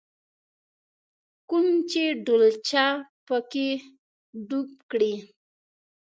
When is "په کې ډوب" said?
3.27-4.69